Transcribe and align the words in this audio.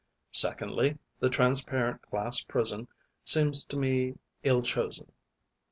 Secondly, 0.31 0.97
the 1.19 1.29
transparent 1.29 2.01
glass 2.09 2.41
prison 2.41 2.87
seems 3.23 3.63
to 3.65 3.77
me 3.77 4.15
ill 4.41 4.63
chosen. 4.63 5.11